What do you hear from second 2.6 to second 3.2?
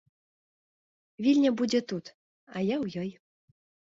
я ў ёй.